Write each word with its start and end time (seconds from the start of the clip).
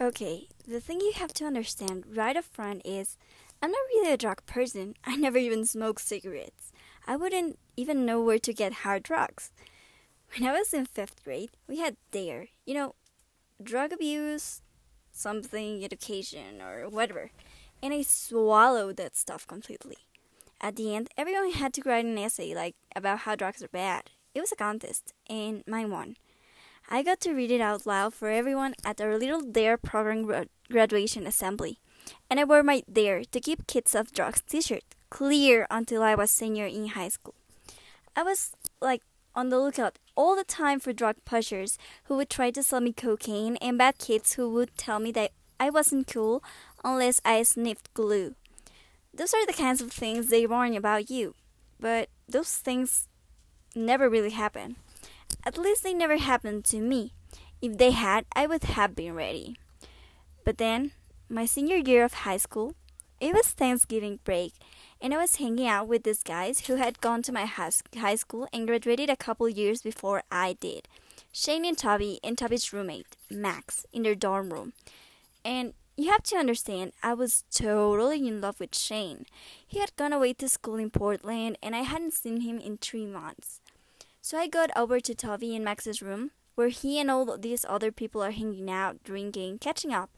Okay, 0.00 0.46
the 0.64 0.80
thing 0.80 1.00
you 1.00 1.12
have 1.16 1.32
to 1.34 1.44
understand 1.44 2.04
right 2.14 2.36
up 2.36 2.44
front 2.44 2.82
is 2.84 3.16
I'm 3.60 3.72
not 3.72 3.80
really 3.88 4.12
a 4.12 4.16
drug 4.16 4.46
person. 4.46 4.94
I 5.04 5.16
never 5.16 5.38
even 5.38 5.64
smoked 5.64 6.02
cigarettes. 6.02 6.70
I 7.04 7.16
wouldn't 7.16 7.58
even 7.76 8.06
know 8.06 8.22
where 8.22 8.38
to 8.38 8.52
get 8.52 8.84
hard 8.84 9.02
drugs. 9.02 9.50
When 10.36 10.48
I 10.48 10.52
was 10.52 10.72
in 10.72 10.86
fifth 10.86 11.24
grade, 11.24 11.50
we 11.66 11.80
had 11.80 11.96
DARE, 12.12 12.48
you 12.64 12.74
know, 12.74 12.94
drug 13.60 13.92
abuse, 13.92 14.62
something, 15.10 15.82
education, 15.84 16.62
or 16.62 16.88
whatever. 16.88 17.32
And 17.82 17.92
I 17.92 18.02
swallowed 18.02 18.98
that 18.98 19.16
stuff 19.16 19.48
completely. 19.48 19.96
At 20.60 20.76
the 20.76 20.94
end, 20.94 21.08
everyone 21.16 21.50
had 21.52 21.72
to 21.74 21.82
write 21.84 22.04
an 22.04 22.18
essay 22.18 22.54
like 22.54 22.76
about 22.94 23.20
how 23.20 23.34
drugs 23.34 23.64
are 23.64 23.68
bad. 23.68 24.10
It 24.32 24.40
was 24.40 24.52
a 24.52 24.56
contest, 24.56 25.12
and 25.28 25.64
mine 25.66 25.90
won. 25.90 26.16
I 26.90 27.02
got 27.02 27.20
to 27.20 27.34
read 27.34 27.50
it 27.50 27.60
out 27.60 27.84
loud 27.84 28.14
for 28.14 28.30
everyone 28.30 28.74
at 28.82 28.98
our 28.98 29.18
little 29.18 29.42
DARE 29.42 29.76
program 29.76 30.46
graduation 30.70 31.26
assembly. 31.26 31.80
And 32.30 32.40
I 32.40 32.44
wore 32.44 32.62
my 32.62 32.82
DARE 32.90 33.24
to 33.24 33.40
keep 33.40 33.66
kids 33.66 33.94
off 33.94 34.10
drugs 34.10 34.40
t-shirt 34.40 34.84
clear 35.10 35.66
until 35.70 36.02
I 36.02 36.14
was 36.14 36.30
senior 36.30 36.64
in 36.64 36.88
high 36.88 37.10
school. 37.10 37.34
I 38.16 38.22
was 38.22 38.52
like 38.80 39.02
on 39.34 39.50
the 39.50 39.58
lookout 39.58 39.98
all 40.16 40.34
the 40.34 40.44
time 40.44 40.80
for 40.80 40.94
drug 40.94 41.16
pushers 41.26 41.76
who 42.04 42.16
would 42.16 42.30
try 42.30 42.50
to 42.50 42.62
sell 42.62 42.80
me 42.80 42.94
cocaine 42.94 43.56
and 43.56 43.76
bad 43.76 43.98
kids 43.98 44.34
who 44.34 44.48
would 44.54 44.76
tell 44.78 44.98
me 44.98 45.12
that 45.12 45.32
I 45.60 45.68
wasn't 45.68 46.06
cool 46.06 46.42
unless 46.82 47.20
I 47.22 47.42
sniffed 47.42 47.92
glue. 47.92 48.34
Those 49.12 49.34
are 49.34 49.44
the 49.44 49.52
kinds 49.52 49.82
of 49.82 49.92
things 49.92 50.28
they 50.28 50.46
warn 50.46 50.74
about 50.74 51.10
you, 51.10 51.34
but 51.78 52.08
those 52.26 52.54
things 52.54 53.08
never 53.74 54.08
really 54.08 54.30
happen. 54.30 54.76
At 55.48 55.56
least 55.56 55.82
they 55.82 55.94
never 55.94 56.18
happened 56.18 56.66
to 56.66 56.78
me. 56.78 57.14
If 57.62 57.78
they 57.78 57.92
had, 57.92 58.26
I 58.36 58.46
would 58.46 58.64
have 58.64 58.94
been 58.94 59.14
ready. 59.14 59.56
But 60.44 60.58
then, 60.58 60.90
my 61.30 61.46
senior 61.46 61.78
year 61.78 62.04
of 62.04 62.12
high 62.12 62.36
school, 62.36 62.74
it 63.18 63.32
was 63.32 63.46
Thanksgiving 63.46 64.18
break, 64.24 64.52
and 65.00 65.14
I 65.14 65.16
was 65.16 65.36
hanging 65.36 65.66
out 65.66 65.88
with 65.88 66.02
these 66.02 66.22
guys 66.22 66.66
who 66.66 66.74
had 66.74 67.00
gone 67.00 67.22
to 67.22 67.32
my 67.32 67.46
high 67.46 68.14
school 68.16 68.46
and 68.52 68.66
graduated 68.66 69.08
a 69.08 69.16
couple 69.16 69.48
years 69.48 69.80
before 69.80 70.22
I 70.30 70.52
did. 70.52 70.86
Shane 71.32 71.64
and 71.64 71.78
Toby 71.78 72.20
and 72.22 72.36
Toby's 72.36 72.70
roommate, 72.70 73.16
Max, 73.30 73.86
in 73.90 74.02
their 74.02 74.14
dorm 74.14 74.52
room. 74.52 74.74
And 75.46 75.72
you 75.96 76.10
have 76.10 76.24
to 76.24 76.36
understand, 76.36 76.92
I 77.02 77.14
was 77.14 77.44
totally 77.50 78.28
in 78.28 78.42
love 78.42 78.60
with 78.60 78.76
Shane. 78.76 79.24
He 79.66 79.78
had 79.78 79.96
gone 79.96 80.12
away 80.12 80.34
to 80.34 80.46
school 80.46 80.76
in 80.76 80.90
Portland, 80.90 81.56
and 81.62 81.74
I 81.74 81.84
hadn't 81.84 82.12
seen 82.12 82.42
him 82.42 82.58
in 82.58 82.76
three 82.76 83.06
months. 83.06 83.62
So 84.28 84.36
I 84.36 84.46
got 84.46 84.68
over 84.76 85.00
to 85.00 85.14
Toby 85.14 85.56
and 85.56 85.64
Max's 85.64 86.02
room, 86.02 86.32
where 86.54 86.68
he 86.68 87.00
and 87.00 87.10
all 87.10 87.38
these 87.38 87.64
other 87.66 87.90
people 87.90 88.22
are 88.22 88.30
hanging 88.30 88.70
out, 88.70 89.02
drinking, 89.02 89.56
catching 89.56 89.90
up. 89.90 90.10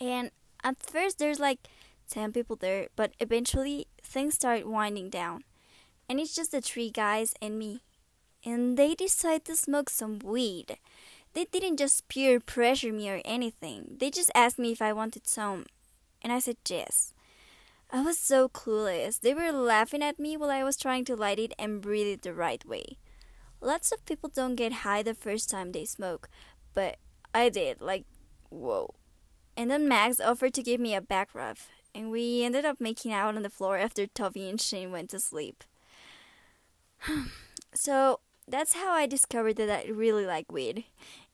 And 0.00 0.30
at 0.64 0.82
first, 0.82 1.18
there's 1.18 1.38
like 1.38 1.68
10 2.08 2.32
people 2.32 2.56
there, 2.56 2.88
but 2.96 3.12
eventually 3.20 3.86
things 4.02 4.36
start 4.36 4.66
winding 4.66 5.10
down. 5.10 5.44
And 6.08 6.18
it's 6.18 6.34
just 6.34 6.52
the 6.52 6.62
three 6.62 6.88
guys 6.88 7.34
and 7.42 7.58
me. 7.58 7.82
And 8.46 8.78
they 8.78 8.94
decide 8.94 9.44
to 9.44 9.56
smoke 9.56 9.90
some 9.90 10.18
weed. 10.18 10.78
They 11.34 11.44
didn't 11.44 11.76
just 11.76 12.08
peer 12.08 12.40
pressure 12.40 12.94
me 12.94 13.10
or 13.10 13.20
anything. 13.26 13.96
They 14.00 14.08
just 14.08 14.30
asked 14.34 14.58
me 14.58 14.72
if 14.72 14.80
I 14.80 14.94
wanted 14.94 15.26
some. 15.26 15.66
And 16.22 16.32
I 16.32 16.38
said 16.38 16.56
yes. 16.66 17.12
I 17.90 18.00
was 18.00 18.18
so 18.18 18.48
clueless. 18.48 19.20
They 19.20 19.34
were 19.34 19.52
laughing 19.52 20.02
at 20.02 20.18
me 20.18 20.34
while 20.38 20.48
I 20.48 20.64
was 20.64 20.78
trying 20.78 21.04
to 21.04 21.14
light 21.14 21.38
it 21.38 21.52
and 21.58 21.82
breathe 21.82 22.06
it 22.06 22.22
the 22.22 22.32
right 22.32 22.64
way. 22.64 22.96
Lots 23.62 23.92
of 23.92 24.04
people 24.04 24.28
don't 24.28 24.56
get 24.56 24.72
high 24.72 25.04
the 25.04 25.14
first 25.14 25.48
time 25.48 25.70
they 25.70 25.84
smoke, 25.84 26.28
but 26.74 26.96
I 27.32 27.48
did. 27.48 27.80
Like, 27.80 28.04
whoa. 28.50 28.94
And 29.56 29.70
then 29.70 29.86
Max 29.88 30.18
offered 30.18 30.52
to 30.54 30.64
give 30.64 30.80
me 30.80 30.96
a 30.96 31.00
back 31.00 31.32
rub, 31.32 31.58
and 31.94 32.10
we 32.10 32.42
ended 32.42 32.64
up 32.64 32.80
making 32.80 33.12
out 33.12 33.36
on 33.36 33.42
the 33.42 33.48
floor 33.48 33.78
after 33.78 34.08
Toby 34.08 34.48
and 34.48 34.60
Shane 34.60 34.90
went 34.90 35.10
to 35.10 35.20
sleep. 35.20 35.62
so 37.74 38.18
that's 38.48 38.74
how 38.74 38.90
I 38.92 39.06
discovered 39.06 39.56
that 39.56 39.70
I 39.70 39.90
really 39.90 40.26
like 40.26 40.50
weed. 40.50 40.84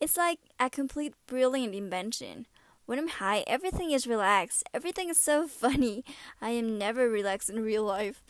It's 0.00 0.16
like 0.16 0.38
a 0.58 0.70
complete 0.70 1.12
brilliant 1.26 1.74
invention. 1.74 2.46
When 2.86 2.98
I'm 2.98 3.08
high, 3.08 3.44
everything 3.46 3.90
is 3.90 4.06
relaxed. 4.06 4.64
Everything 4.72 5.10
is 5.10 5.20
so 5.20 5.46
funny. 5.48 6.04
I 6.40 6.50
am 6.50 6.78
never 6.78 7.06
relaxed 7.08 7.50
in 7.50 7.62
real 7.62 7.84
life. 7.84 8.22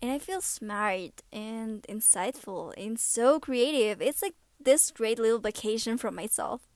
And 0.00 0.10
I 0.12 0.18
feel 0.18 0.40
smart 0.40 1.22
and 1.32 1.82
insightful 1.88 2.72
and 2.76 2.98
so 3.00 3.40
creative. 3.40 4.00
It's 4.00 4.22
like 4.22 4.34
this 4.60 4.90
great 4.90 5.18
little 5.18 5.40
vacation 5.40 5.98
from 5.98 6.14
myself. 6.14 6.68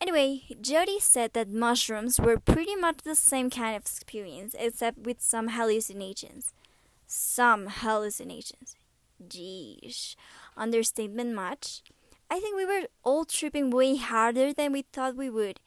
Anyway, 0.00 0.42
Jody 0.60 0.98
said 0.98 1.32
that 1.32 1.48
mushrooms 1.48 2.20
were 2.20 2.38
pretty 2.38 2.74
much 2.74 2.98
the 2.98 3.14
same 3.14 3.50
kind 3.50 3.76
of 3.76 3.82
experience, 3.82 4.54
except 4.58 4.98
with 4.98 5.20
some 5.20 5.48
hallucinations. 5.48 6.52
Some 7.06 7.68
hallucinations. 7.68 8.74
Geesh. 9.28 10.16
Understatement 10.56 11.34
much? 11.34 11.82
I 12.30 12.40
think 12.40 12.56
we 12.56 12.64
were 12.64 12.88
all 13.04 13.24
tripping 13.24 13.70
way 13.70 13.96
harder 13.96 14.52
than 14.52 14.72
we 14.72 14.82
thought 14.92 15.16
we 15.16 15.30
would. 15.30 15.60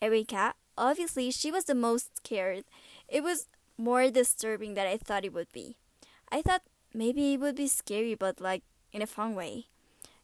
Erica, 0.00 0.54
obviously, 0.78 1.30
she 1.30 1.50
was 1.50 1.64
the 1.64 1.74
most 1.74 2.16
scared. 2.16 2.64
It 3.08 3.22
was 3.22 3.46
more 3.76 4.10
disturbing 4.10 4.74
than 4.74 4.86
I 4.86 4.96
thought 4.96 5.24
it 5.24 5.34
would 5.34 5.52
be. 5.52 5.76
I 6.32 6.42
thought 6.42 6.62
maybe 6.94 7.34
it 7.34 7.40
would 7.40 7.56
be 7.56 7.68
scary, 7.68 8.16
but 8.16 8.40
like 8.40 8.64
in 8.92 9.02
a 9.02 9.06
fun 9.06 9.36
way. 9.36 9.66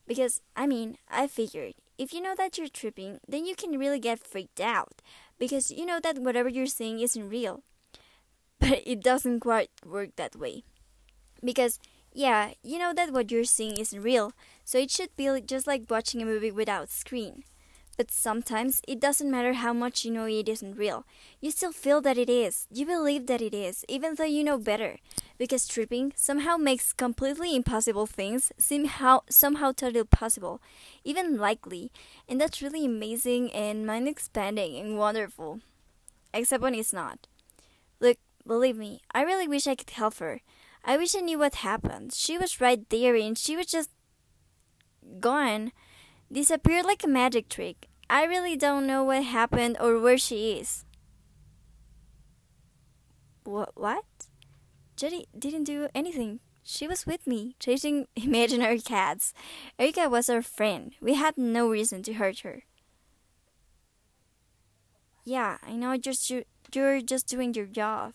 Because, 0.08 0.42
I 0.56 0.66
mean, 0.66 0.98
I 1.08 1.26
figured 1.28 1.74
if 1.98 2.12
you 2.12 2.20
know 2.22 2.34
that 2.36 2.58
you're 2.58 2.68
tripping, 2.68 3.20
then 3.28 3.46
you 3.46 3.54
can 3.56 3.78
really 3.78 4.00
get 4.00 4.26
freaked 4.26 4.60
out 4.60 5.02
because 5.38 5.70
you 5.70 5.86
know 5.86 6.00
that 6.02 6.18
whatever 6.18 6.48
you're 6.48 6.66
seeing 6.66 7.00
isn't 7.00 7.30
real. 7.30 7.62
But 8.60 8.82
it 8.86 9.02
doesn't 9.02 9.40
quite 9.40 9.70
work 9.86 10.16
that 10.16 10.36
way. 10.36 10.64
Because, 11.44 11.78
yeah, 12.12 12.52
you 12.62 12.78
know 12.78 12.92
that 12.94 13.12
what 13.12 13.30
you're 13.30 13.44
seeing 13.44 13.76
isn't 13.78 14.02
real, 14.02 14.32
so 14.64 14.78
it 14.78 14.90
should 14.90 15.14
be 15.16 15.40
just 15.42 15.66
like 15.66 15.90
watching 15.90 16.22
a 16.22 16.26
movie 16.26 16.50
without 16.50 16.90
screen. 16.90 17.44
But 17.96 18.10
sometimes 18.12 18.80
it 18.88 19.00
doesn't 19.00 19.30
matter 19.30 19.54
how 19.54 19.72
much 19.72 20.04
you 20.04 20.12
know 20.12 20.26
it 20.26 20.48
isn't 20.48 20.76
real. 20.78 21.04
You 21.40 21.50
still 21.50 21.72
feel 21.72 22.00
that 22.02 22.18
it 22.18 22.30
is. 22.30 22.66
You 22.72 22.86
believe 22.86 23.26
that 23.26 23.42
it 23.42 23.54
is, 23.54 23.84
even 23.88 24.14
though 24.14 24.24
you 24.24 24.44
know 24.44 24.58
better. 24.58 24.98
Because 25.38 25.68
tripping 25.68 26.12
somehow 26.16 26.56
makes 26.56 26.92
completely 26.92 27.54
impossible 27.54 28.06
things 28.06 28.52
seem 28.58 28.86
how, 28.86 29.22
somehow 29.30 29.72
totally 29.72 30.04
possible, 30.04 30.60
even 31.04 31.38
likely. 31.38 31.92
And 32.28 32.40
that's 32.40 32.60
really 32.60 32.84
amazing 32.84 33.52
and 33.52 33.86
mind 33.86 34.08
expanding 34.08 34.76
and 34.76 34.98
wonderful. 34.98 35.60
Except 36.34 36.62
when 36.62 36.74
it's 36.74 36.92
not. 36.92 37.28
Look, 38.00 38.18
believe 38.46 38.76
me, 38.76 39.00
I 39.14 39.22
really 39.22 39.48
wish 39.48 39.66
I 39.66 39.76
could 39.76 39.90
help 39.90 40.18
her. 40.18 40.40
I 40.84 40.96
wish 40.96 41.14
I 41.14 41.20
knew 41.20 41.38
what 41.38 41.56
happened. 41.56 42.12
She 42.12 42.36
was 42.36 42.60
right 42.60 42.88
there 42.90 43.14
and 43.14 43.38
she 43.38 43.56
was 43.56 43.66
just 43.66 43.90
gone 45.20 45.72
disappeared 46.30 46.84
like 46.84 47.04
a 47.04 47.08
magic 47.08 47.48
trick. 47.48 47.88
I 48.10 48.24
really 48.24 48.56
don't 48.56 48.86
know 48.86 49.04
what 49.04 49.24
happened 49.24 49.76
or 49.80 49.98
where 49.98 50.18
she 50.18 50.58
is. 50.58 50.84
What? 53.44 53.72
What? 53.74 54.04
Jody 54.98 55.26
didn't 55.38 55.62
do 55.62 55.86
anything. 55.94 56.40
She 56.64 56.88
was 56.88 57.06
with 57.06 57.24
me, 57.24 57.54
chasing 57.60 58.08
imaginary 58.16 58.80
cats. 58.80 59.32
Erica 59.78 60.08
was 60.08 60.28
our 60.28 60.42
friend. 60.42 60.92
We 61.00 61.14
had 61.14 61.38
no 61.38 61.70
reason 61.70 62.02
to 62.02 62.14
hurt 62.14 62.40
her. 62.40 62.64
Yeah, 65.24 65.58
I 65.62 65.74
know. 65.74 65.96
Just 65.96 66.28
you, 66.30 66.44
you're 66.74 67.00
just 67.00 67.28
doing 67.28 67.54
your 67.54 67.66
job. 67.66 68.14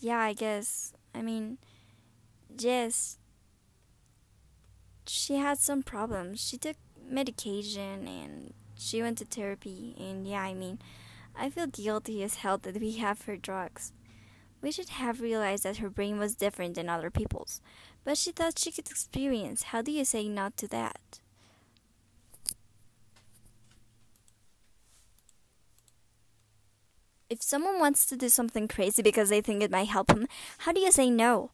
Yeah, 0.00 0.18
I 0.18 0.32
guess. 0.32 0.92
I 1.14 1.22
mean, 1.22 1.58
yes. 2.58 3.18
she 5.06 5.36
had 5.36 5.58
some 5.58 5.84
problems. 5.84 6.40
She 6.40 6.58
took 6.58 6.76
medication 7.08 8.08
and 8.08 8.54
she 8.76 9.02
went 9.02 9.18
to 9.18 9.24
therapy. 9.24 9.94
And 9.98 10.26
yeah, 10.26 10.42
I 10.42 10.54
mean, 10.54 10.80
I 11.36 11.50
feel 11.50 11.66
guilty 11.66 12.22
as 12.22 12.36
hell 12.36 12.58
that 12.58 12.80
we 12.80 12.92
have 12.92 13.22
her 13.22 13.36
drugs. 13.36 13.92
We 14.62 14.72
should 14.72 14.90
have 14.90 15.20
realized 15.20 15.64
that 15.64 15.78
her 15.78 15.90
brain 15.90 16.18
was 16.18 16.36
different 16.36 16.76
than 16.76 16.88
other 16.88 17.10
people's, 17.10 17.60
but 18.04 18.18
she 18.18 18.32
thought 18.32 18.58
she 18.58 18.72
could 18.72 18.88
experience. 18.90 19.64
How 19.64 19.82
do 19.82 19.90
you 19.92 20.04
say 20.04 20.28
not 20.28 20.56
to 20.58 20.68
that? 20.68 21.20
If 27.28 27.42
someone 27.42 27.80
wants 27.80 28.04
to 28.06 28.16
do 28.16 28.28
something 28.28 28.68
crazy 28.68 29.02
because 29.02 29.28
they 29.30 29.40
think 29.40 29.62
it 29.62 29.70
might 29.70 29.88
help 29.88 30.08
them, 30.08 30.26
how 30.58 30.72
do 30.72 30.80
you 30.80 30.92
say 30.92 31.10
no? 31.10 31.50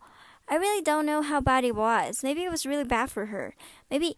I 0.48 0.56
really 0.56 0.82
don't 0.82 1.06
know 1.06 1.22
how 1.22 1.40
bad 1.40 1.64
it 1.64 1.75
was. 1.76 2.22
Maybe 2.22 2.42
it 2.42 2.50
was 2.50 2.66
really 2.66 2.84
bad 2.84 3.10
for 3.10 3.26
her. 3.26 3.54
Maybe 3.90 4.16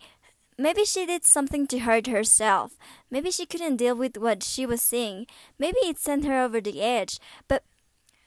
maybe 0.61 0.85
she 0.85 1.07
did 1.07 1.25
something 1.25 1.67
to 1.69 1.81
hurt 1.81 2.07
herself. 2.07 2.77
Maybe 3.11 3.31
she 3.31 3.47
couldn't 3.47 3.77
deal 3.77 3.95
with 3.97 4.17
what 4.17 4.43
she 4.43 4.67
was 4.67 4.83
seeing. 4.83 5.27
Maybe 5.59 5.79
it 5.79 5.99
sent 5.99 6.25
her 6.25 6.43
over 6.43 6.61
the 6.61 6.83
edge. 6.83 7.19
But 7.49 7.65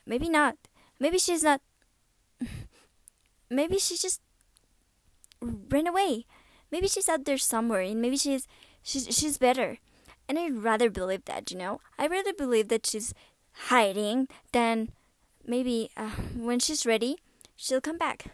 maybe 0.06 0.30
not. 0.30 0.58
Maybe 1.00 1.18
she's 1.18 1.44
not 1.44 1.62
Maybe 3.50 3.78
she 3.78 3.98
just 3.98 4.22
ran 5.42 5.88
away. 5.88 6.26
Maybe 6.72 6.88
she's 6.88 7.08
out 7.08 7.26
there 7.26 7.38
somewhere 7.38 7.82
and 7.82 8.02
maybe 8.02 8.18
she's 8.18 8.48
she's 8.82 9.06
she's 9.16 9.38
better. 9.38 9.78
And 10.28 10.40
I'd 10.40 10.64
rather 10.64 10.90
believe 10.90 11.26
that, 11.26 11.52
you 11.52 11.58
know. 11.58 11.82
I'd 12.00 12.12
rather 12.12 12.34
believe 12.34 12.70
that 12.70 12.88
she's 12.88 13.14
hiding 13.70 14.28
than 14.54 14.90
maybe 15.46 15.92
uh, 15.96 16.18
when 16.36 16.60
she's 16.60 16.86
ready, 16.86 17.18
she'll 17.56 17.82
come 17.82 17.98
back. 17.98 18.26